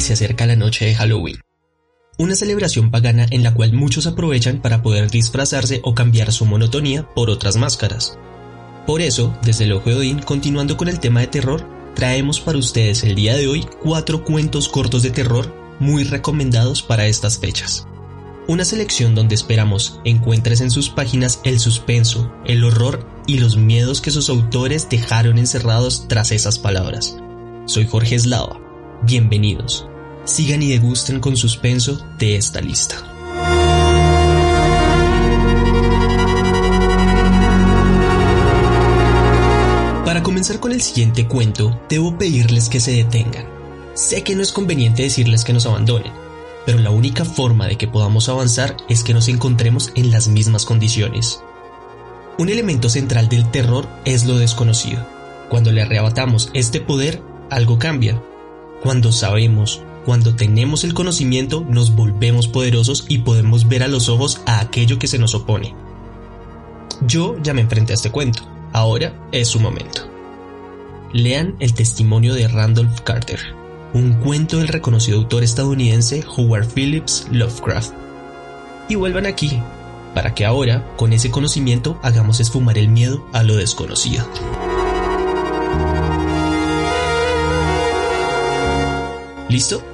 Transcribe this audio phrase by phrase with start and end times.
[0.00, 1.40] se acerca la noche de Halloween.
[2.18, 7.08] Una celebración pagana en la cual muchos aprovechan para poder disfrazarse o cambiar su monotonía
[7.14, 8.18] por otras máscaras.
[8.86, 12.58] Por eso, desde el Ojo de Odín, continuando con el tema de terror, traemos para
[12.58, 17.86] ustedes el día de hoy cuatro cuentos cortos de terror muy recomendados para estas fechas.
[18.48, 24.00] Una selección donde esperamos encuentres en sus páginas el suspenso, el horror y los miedos
[24.00, 27.16] que sus autores dejaron encerrados tras esas palabras.
[27.66, 28.60] Soy Jorge Eslava.
[29.04, 29.86] Bienvenidos.
[30.24, 32.96] Sigan y degusten con suspenso de esta lista.
[40.04, 43.46] Para comenzar con el siguiente cuento, debo pedirles que se detengan.
[43.94, 46.12] Sé que no es conveniente decirles que nos abandonen,
[46.64, 50.64] pero la única forma de que podamos avanzar es que nos encontremos en las mismas
[50.64, 51.42] condiciones.
[52.38, 55.04] Un elemento central del terror es lo desconocido.
[55.48, 58.22] Cuando le arrebatamos este poder, algo cambia.
[58.82, 64.40] Cuando sabemos, cuando tenemos el conocimiento, nos volvemos poderosos y podemos ver a los ojos
[64.46, 65.74] a aquello que se nos opone.
[67.06, 68.42] Yo ya me enfrenté a este cuento,
[68.72, 70.02] ahora es su momento.
[71.12, 73.38] Lean el testimonio de Randolph Carter,
[73.94, 77.92] un cuento del reconocido autor estadounidense Howard Phillips Lovecraft.
[78.88, 79.60] Y vuelvan aquí,
[80.14, 84.26] para que ahora, con ese conocimiento, hagamos esfumar el miedo a lo desconocido.
[89.48, 89.91] ¿Listo?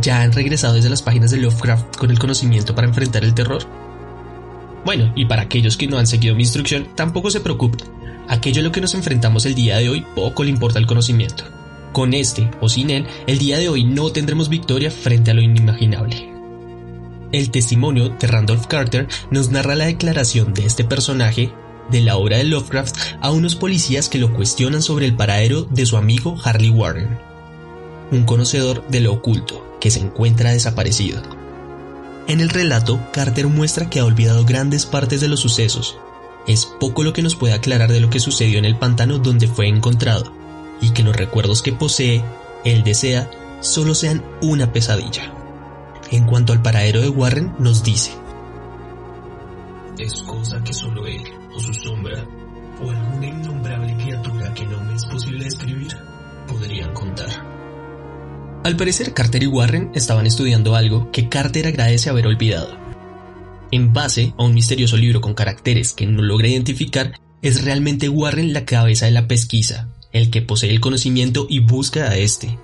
[0.00, 3.66] ¿Ya han regresado desde las páginas de Lovecraft con el conocimiento para enfrentar el terror?
[4.84, 7.88] Bueno, y para aquellos que no han seguido mi instrucción, tampoco se preocupen.
[8.28, 11.44] Aquello a lo que nos enfrentamos el día de hoy poco le importa el conocimiento.
[11.92, 15.42] Con este o sin él, el día de hoy no tendremos victoria frente a lo
[15.42, 16.32] inimaginable.
[17.32, 21.52] El testimonio de Randolph Carter nos narra la declaración de este personaje
[21.90, 25.84] de la obra de Lovecraft a unos policías que lo cuestionan sobre el paradero de
[25.84, 27.18] su amigo Harley Warren,
[28.12, 31.22] un conocedor de lo oculto que se encuentra desaparecido.
[32.28, 35.98] En el relato, Carter muestra que ha olvidado grandes partes de los sucesos.
[36.46, 39.48] Es poco lo que nos puede aclarar de lo que sucedió en el pantano donde
[39.48, 40.32] fue encontrado,
[40.80, 42.24] y que los recuerdos que posee,
[42.64, 43.30] él desea,
[43.60, 45.34] solo sean una pesadilla.
[46.10, 48.12] En cuanto al paradero de Warren, nos dice,
[49.98, 51.22] Es cosa que solo él,
[51.54, 52.24] o su sombra,
[52.82, 55.96] o alguna innombrable criatura que no me es posible describir,
[56.46, 57.59] podrían contar.
[58.62, 62.76] Al parecer, Carter y Warren estaban estudiando algo que Carter agradece haber olvidado.
[63.70, 68.52] En base a un misterioso libro con caracteres que no logra identificar, es realmente Warren
[68.52, 72.58] la cabeza de la pesquisa, el que posee el conocimiento y busca a este.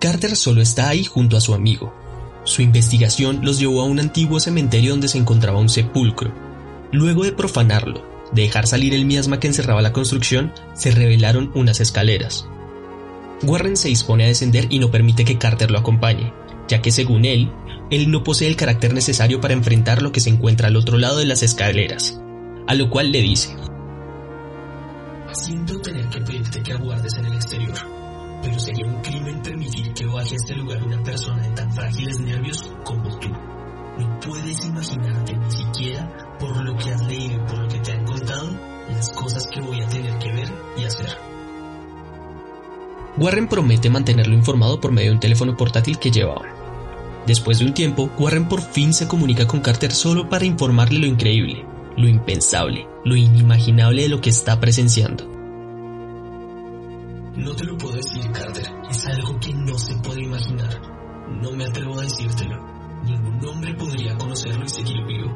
[0.00, 1.94] Carter solo está ahí junto a su amigo.
[2.44, 6.32] Su investigación los llevó a un antiguo cementerio donde se encontraba un sepulcro.
[6.90, 8.02] Luego de profanarlo,
[8.32, 12.46] de dejar salir el miasma que encerraba la construcción, se revelaron unas escaleras.
[13.42, 16.32] Warren se dispone a descender y no permite que Carter lo acompañe,
[16.68, 17.50] ya que según él,
[17.90, 21.18] él no posee el carácter necesario para enfrentar lo que se encuentra al otro lado
[21.18, 22.20] de las escaleras,
[22.68, 23.56] a lo cual le dice,
[25.32, 27.74] Siento tener que pedirte que aguardes en el exterior,
[28.42, 32.20] pero sería un crimen permitir que baje a este lugar una persona de tan frágiles
[32.20, 33.28] nervios como tú.
[33.28, 37.92] No puedes imaginarte ni siquiera por lo que has leído y por lo que te
[37.92, 38.50] han contado
[38.88, 41.41] las cosas que voy a tener que ver y hacer.
[43.22, 46.42] Warren promete mantenerlo informado por medio de un teléfono portátil que llevaba.
[47.24, 51.06] Después de un tiempo, Warren por fin se comunica con Carter solo para informarle lo
[51.06, 51.64] increíble,
[51.96, 55.24] lo impensable, lo inimaginable de lo que está presenciando.
[57.36, 58.66] No te lo puedo decir, Carter.
[58.90, 60.82] Es algo que no se puede imaginar.
[61.40, 62.60] No me atrevo a decírtelo.
[63.04, 65.32] Ningún hombre podría conocerlo y seguir vivo.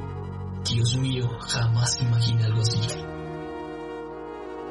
[0.68, 2.80] Dios mío, jamás imaginé algo así.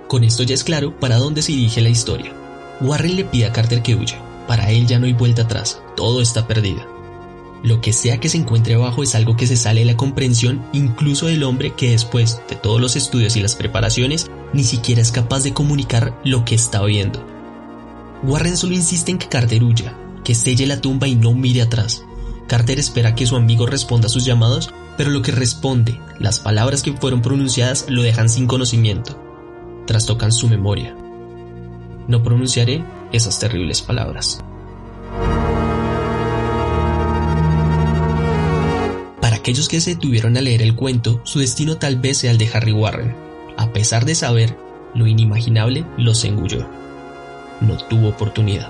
[0.10, 2.45] Con esto ya es claro para dónde se dirige la historia.
[2.82, 4.22] Warren le pide a Carter que huya.
[4.48, 6.96] Para él ya no hay vuelta atrás, todo está perdido.
[7.64, 10.64] Lo que sea que se encuentre abajo es algo que se sale de la comprensión
[10.72, 15.12] incluso del hombre que después de todos los estudios y las preparaciones ni siquiera es
[15.12, 17.26] capaz de comunicar lo que está viendo.
[18.24, 22.04] Warren solo insiste en que Carter huya, que selle la tumba y no mire atrás.
[22.48, 26.84] Carter espera que su amigo responda a sus llamados, pero lo que responde, las palabras
[26.84, 29.20] que fueron pronunciadas lo dejan sin conocimiento,
[29.88, 30.96] trastocan su memoria.
[32.08, 34.40] No pronunciaré esas terribles palabras.
[39.22, 42.38] Para aquellos que se detuvieron a leer el cuento, su destino tal vez sea el
[42.38, 43.16] de Harry Warren.
[43.58, 44.56] A pesar de saber,
[44.94, 46.68] lo inimaginable los engulló.
[47.62, 48.70] No tuvo oportunidad.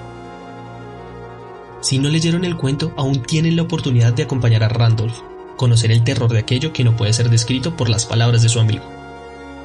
[1.82, 5.20] Si no leyeron el cuento, aún tienen la oportunidad de acompañar a Randolph,
[5.58, 8.60] conocer el terror de aquello que no puede ser descrito por las palabras de su
[8.60, 8.84] amigo.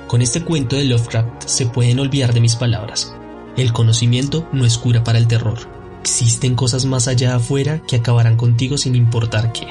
[0.07, 3.15] Con este cuento de Lovecraft se pueden olvidar de mis palabras.
[3.57, 5.59] El conocimiento no es cura para el terror.
[6.01, 9.67] Existen cosas más allá afuera que acabarán contigo sin importar qué.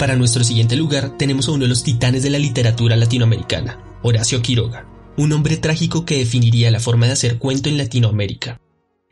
[0.00, 4.40] Para nuestro siguiente lugar tenemos a uno de los titanes de la literatura latinoamericana, Horacio
[4.40, 4.86] Quiroga,
[5.18, 8.58] un hombre trágico que definiría la forma de hacer cuento en Latinoamérica.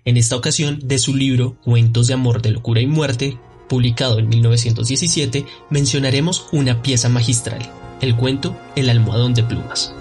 [0.07, 3.39] En esta ocasión, de su libro Cuentos de Amor, de Locura y Muerte,
[3.69, 9.93] publicado en 1917, mencionaremos una pieza magistral, el cuento El almohadón de plumas.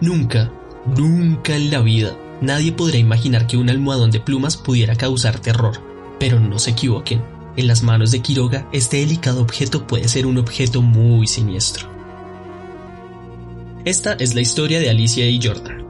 [0.00, 0.50] Nunca,
[0.96, 5.80] nunca en la vida, nadie podrá imaginar que un almohadón de plumas pudiera causar terror,
[6.18, 7.22] pero no se equivoquen.
[7.56, 11.88] En las manos de Quiroga, este delicado objeto puede ser un objeto muy siniestro.
[13.84, 15.84] Esta es la historia de Alicia y Jordan,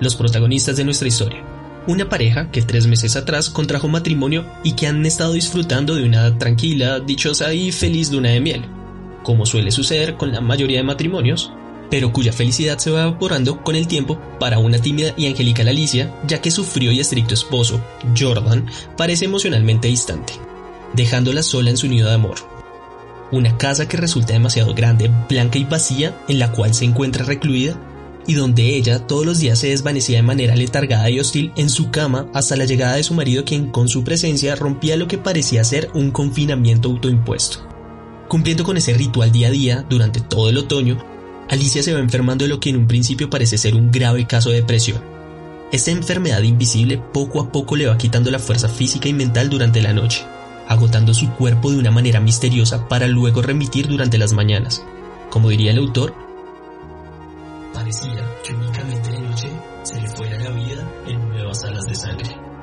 [0.00, 1.42] los protagonistas de nuestra historia.
[1.86, 6.36] Una pareja que tres meses atrás contrajo matrimonio y que han estado disfrutando de una
[6.38, 8.64] tranquila, dichosa y feliz luna de miel,
[9.24, 11.50] como suele suceder con la mayoría de matrimonios,
[11.90, 16.14] pero cuya felicidad se va evaporando con el tiempo para una tímida y angelical Alicia,
[16.26, 17.80] ya que su frío y estricto esposo,
[18.16, 18.66] Jordan,
[18.96, 20.34] parece emocionalmente distante,
[20.92, 22.36] dejándola sola en su nido de amor,
[23.32, 27.76] una casa que resulta demasiado grande, blanca y vacía, en la cual se encuentra recluida,
[28.26, 31.90] y donde ella todos los días se desvanecía de manera letargada y hostil en su
[31.90, 35.62] cama hasta la llegada de su marido quien con su presencia rompía lo que parecía
[35.62, 37.73] ser un confinamiento autoimpuesto.
[38.28, 40.98] Cumpliendo con ese ritual día a día durante todo el otoño,
[41.48, 44.50] Alicia se va enfermando de lo que en un principio parece ser un grave caso
[44.50, 45.02] de depresión.
[45.72, 49.82] Esta enfermedad invisible poco a poco le va quitando la fuerza física y mental durante
[49.82, 50.24] la noche,
[50.68, 54.82] agotando su cuerpo de una manera misteriosa para luego remitir durante las mañanas.
[55.30, 56.14] Como diría el autor,
[57.72, 59.48] parecía que únicamente de noche
[59.82, 62.53] se le fuera la vida en nuevas alas de sangre.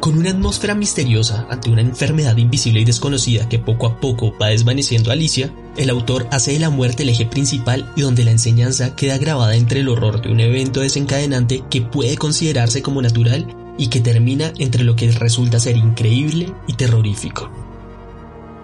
[0.00, 4.48] Con una atmósfera misteriosa ante una enfermedad invisible y desconocida que poco a poco va
[4.48, 8.30] desvaneciendo a Alicia, el autor hace de la muerte el eje principal y donde la
[8.30, 13.46] enseñanza queda grabada entre el horror de un evento desencadenante que puede considerarse como natural
[13.76, 17.50] y que termina entre lo que resulta ser increíble y terrorífico.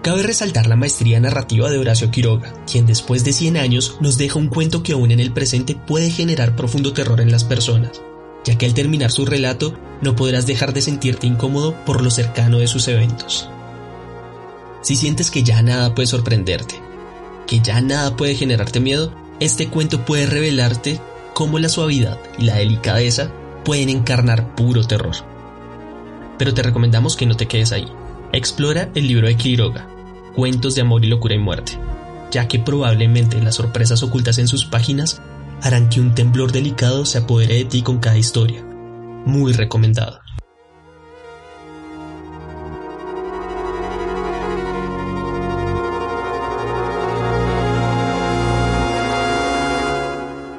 [0.01, 4.37] Cabe resaltar la maestría narrativa de Horacio Quiroga, quien después de 100 años nos deja
[4.37, 8.01] un cuento que aún en el presente puede generar profundo terror en las personas,
[8.45, 12.59] ya que al terminar su relato no podrás dejar de sentirte incómodo por lo cercano
[12.59, 13.49] de sus eventos.
[14.81, 16.79] Si sientes que ya nada puede sorprenderte,
[17.47, 21.01] que ya nada puede generarte miedo, este cuento puede revelarte
[21.33, 23.31] cómo la suavidad y la delicadeza
[23.65, 25.15] pueden encarnar puro terror.
[26.37, 27.87] Pero te recomendamos que no te quedes ahí.
[28.31, 29.87] Explora el libro de Quiroga,
[30.35, 31.79] Cuentos de Amor y Locura y Muerte,
[32.31, 35.21] ya que probablemente las sorpresas ocultas en sus páginas
[35.61, 38.63] harán que un temblor delicado se apodere de ti con cada historia.
[39.25, 40.19] Muy recomendado.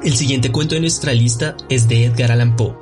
[0.03, 2.77] El siguiente cuento de nuestra lista es de Edgar Allan Poe,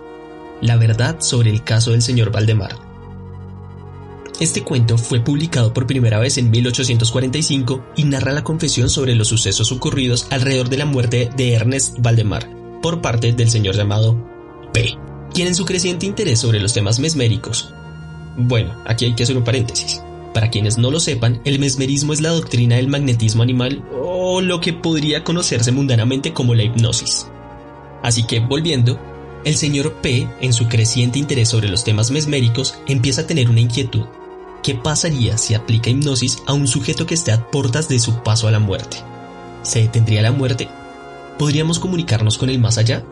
[0.62, 2.85] la verdad sobre el caso del señor Valdemar.
[4.40, 9.30] Este cuento fue publicado por primera vez en 1845 y narra la confesión sobre los
[9.30, 12.50] sucesos ocurridos alrededor de la muerte de Ernest Valdemar
[12.82, 14.18] por parte del señor llamado
[14.74, 14.98] P,
[15.34, 17.74] quien en su creciente interés sobre los temas mesméricos.
[18.36, 20.02] Bueno, aquí hay que hacer un paréntesis.
[20.34, 24.60] Para quienes no lo sepan, el mesmerismo es la doctrina del magnetismo animal o lo
[24.60, 27.26] que podría conocerse mundanamente como la hipnosis.
[28.04, 29.00] Así que, volviendo,
[29.46, 33.62] el señor P, en su creciente interés sobre los temas mesméricos, empieza a tener una
[33.62, 34.04] inquietud.
[34.66, 38.48] ¿Qué pasaría si aplica hipnosis a un sujeto que esté a puertas de su paso
[38.48, 38.98] a la muerte?
[39.62, 40.70] ¿Se detendría la muerte?
[41.38, 43.06] ¿Podríamos comunicarnos con el más allá?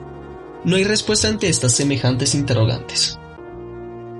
[0.65, 3.19] No hay respuesta ante estas semejantes interrogantes.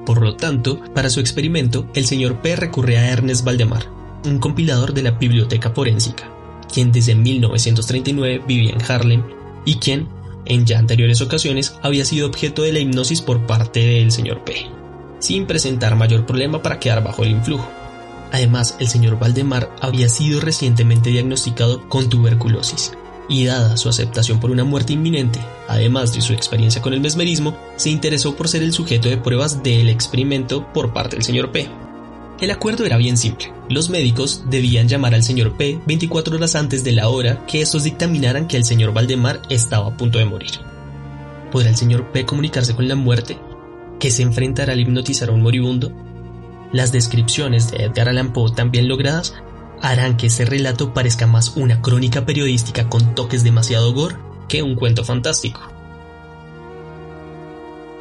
[0.06, 3.88] Por lo tanto, para su experimento, el señor P recurre a Ernest Valdemar,
[4.25, 6.30] un compilador de la Biblioteca Forénsica,
[6.72, 9.24] quien desde 1939 vivía en Harlem
[9.66, 10.08] y quien,
[10.46, 14.68] en ya anteriores ocasiones había sido objeto de la hipnosis por parte del señor P,
[15.24, 17.65] sin presentar mayor problema para quedar bajo el influjo.
[18.34, 22.92] Además, el señor Valdemar había sido recientemente diagnosticado con tuberculosis,
[23.30, 25.39] y dada su aceptación por una muerte inminente,
[25.70, 29.63] además de su experiencia con el mesmerismo, se interesó por ser el sujeto de pruebas
[29.63, 31.70] del experimento por parte del señor P.
[32.42, 33.53] El acuerdo era bien simple.
[33.70, 37.86] Los médicos debían llamar al señor P 24 horas antes de la hora que estos
[37.86, 40.51] dictaminaran que el señor Valdemar estaba a punto de morir.
[41.50, 43.38] ¿Podrá el señor P comunicarse con la muerte?
[44.03, 45.89] ¿Que se enfrentará al hipnotizar a un moribundo?
[46.74, 49.33] Las descripciones de Edgar Allan Poe tan bien logradas
[49.81, 54.17] harán que este relato parezca más una crónica periodística con toques demasiado gore
[54.50, 55.62] que un cuento fantástico.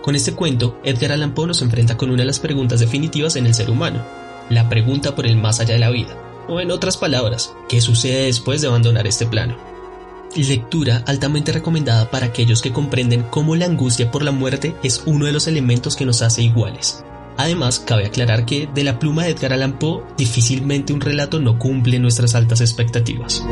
[0.03, 3.47] Con este cuento, Edgar Allan Poe nos enfrenta con una de las preguntas definitivas en
[3.47, 4.05] el ser humano,
[4.51, 6.19] la pregunta por el más allá de la vida,
[6.49, 9.57] o en otras palabras, ¿qué sucede después de abandonar este plano?
[10.35, 15.27] Lectura altamente recomendada para aquellos que comprenden cómo la angustia por la muerte es uno
[15.27, 17.05] de los elementos que nos hace iguales.
[17.37, 21.59] Además, cabe aclarar que de la pluma de Edgar Allan Poe, difícilmente un relato no
[21.59, 23.45] cumple nuestras altas expectativas.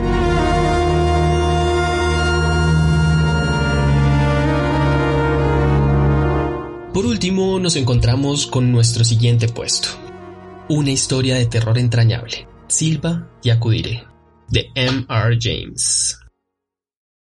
[6.94, 9.88] Por último, nos encontramos con nuestro siguiente puesto,
[10.70, 12.48] una historia de terror entrañable.
[12.68, 14.04] Silva y acudiré,
[14.48, 15.04] de M.
[15.08, 15.38] R.
[15.40, 16.20] James.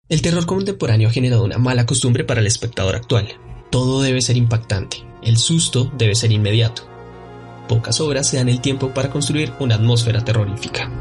[0.10, 3.28] El terror contemporáneo ha generado una mala costumbre para el espectador actual.
[3.70, 6.82] Todo debe ser impactante, el susto debe ser inmediato.
[7.68, 10.92] Pocas obras se dan el tiempo para construir una atmósfera terrorífica.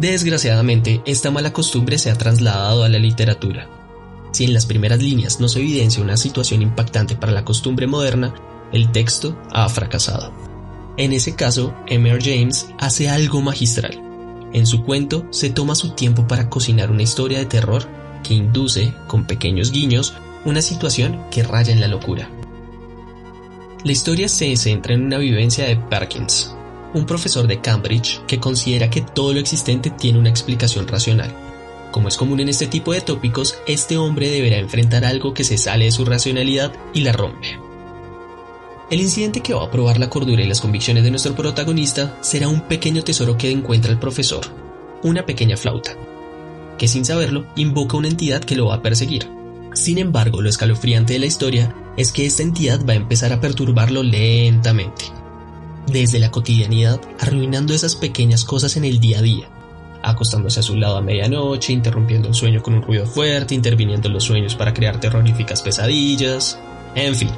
[0.00, 3.68] Desgraciadamente, esta mala costumbre se ha trasladado a la literatura.
[4.32, 8.34] Si en las primeras líneas no se evidencia una situación impactante para la costumbre moderna,
[8.72, 10.32] el texto ha fracasado.
[10.96, 12.18] En ese caso, M.R.
[12.20, 14.02] James hace algo magistral.
[14.52, 18.92] En su cuento se toma su tiempo para cocinar una historia de terror que induce,
[19.06, 20.14] con pequeños guiños,
[20.44, 22.28] una situación que raya en la locura.
[23.84, 26.54] La historia se centra en una vivencia de Perkins,
[26.92, 31.32] un profesor de Cambridge que considera que todo lo existente tiene una explicación racional.
[31.92, 35.56] Como es común en este tipo de tópicos, este hombre deberá enfrentar algo que se
[35.56, 37.58] sale de su racionalidad y la rompe.
[38.90, 42.48] El incidente que va a probar la cordura y las convicciones de nuestro protagonista será
[42.48, 44.46] un pequeño tesoro que encuentra el profesor,
[45.02, 45.96] una pequeña flauta,
[46.78, 49.28] que sin saberlo invoca una entidad que lo va a perseguir.
[49.74, 53.40] Sin embargo, lo escalofriante de la historia es que esta entidad va a empezar a
[53.40, 55.06] perturbarlo lentamente,
[55.86, 59.48] desde la cotidianidad, arruinando esas pequeñas cosas en el día a día,
[60.02, 64.14] acostándose a su lado a medianoche, interrumpiendo el sueño con un ruido fuerte, interviniendo en
[64.14, 66.58] los sueños para crear terroríficas pesadillas,
[66.94, 67.30] en fin,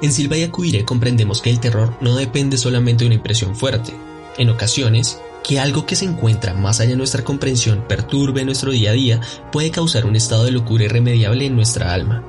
[0.00, 3.92] en Silva y Acudiré comprendemos que el terror no depende solamente de una impresión fuerte.
[4.36, 8.90] En ocasiones, que algo que se encuentra más allá de nuestra comprensión perturbe nuestro día
[8.90, 12.22] a día puede causar un estado de locura irremediable en nuestra alma.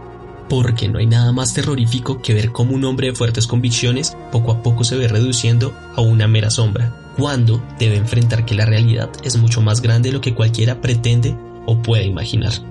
[0.47, 4.53] Porque no hay nada más terrorífico que ver cómo un hombre de fuertes convicciones poco
[4.53, 9.09] a poco se ve reduciendo a una mera sombra, cuando debe enfrentar que la realidad
[9.21, 11.35] es mucho más grande de lo que cualquiera pretende
[11.65, 12.68] o puede imaginar.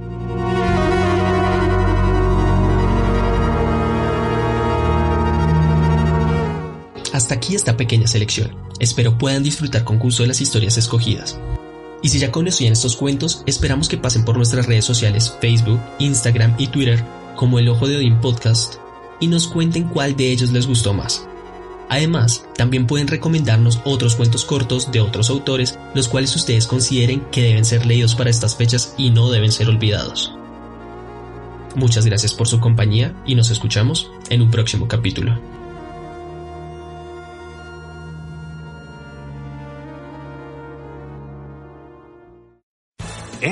[7.18, 8.54] Hasta aquí esta pequeña selección.
[8.78, 11.36] Espero puedan disfrutar con gusto de las historias escogidas.
[12.00, 16.54] Y si ya conocían estos cuentos, esperamos que pasen por nuestras redes sociales Facebook, Instagram
[16.58, 18.76] y Twitter como el Ojo de Odín Podcast
[19.18, 21.26] y nos cuenten cuál de ellos les gustó más.
[21.88, 27.42] Además, también pueden recomendarnos otros cuentos cortos de otros autores, los cuales ustedes consideren que
[27.42, 30.32] deben ser leídos para estas fechas y no deben ser olvidados.
[31.74, 35.57] Muchas gracias por su compañía y nos escuchamos en un próximo capítulo.